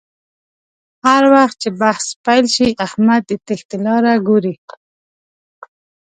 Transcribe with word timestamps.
هر 1.05 1.23
وخت 1.35 1.57
چې 1.63 1.69
بحث 1.81 2.05
پیل 2.25 2.45
شي 2.55 2.67
احمد 2.85 3.21
د 3.27 3.31
تېښتې 3.45 3.77
لاره 3.85 4.13
گوري 4.27 4.55